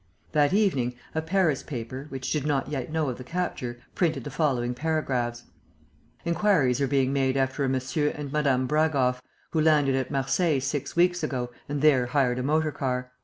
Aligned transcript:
That 0.31 0.51
evening, 0.51 0.95
a 1.13 1.21
Paris 1.21 1.61
paper, 1.61 2.07
which 2.09 2.31
did 2.31 2.43
not 2.43 2.69
yet 2.69 2.91
know 2.91 3.09
of 3.09 3.19
the 3.19 3.23
capture, 3.23 3.79
printed 3.93 4.23
the 4.23 4.31
following 4.31 4.73
paragraphs: 4.73 5.43
"Enquiries 6.25 6.81
are 6.81 6.87
being 6.87 7.13
made 7.13 7.37
after 7.37 7.63
a 7.63 7.67
M. 7.69 7.75
and 8.15 8.33
Mme. 8.33 8.65
Bragoff, 8.65 9.21
who 9.51 9.61
landed 9.61 9.93
at 9.93 10.09
Marseilles 10.09 10.65
six 10.65 10.95
weeks 10.95 11.21
ago 11.21 11.51
and 11.69 11.83
there 11.83 12.07
hired 12.07 12.39
a 12.39 12.43
motor 12.43 12.71
car. 12.71 13.11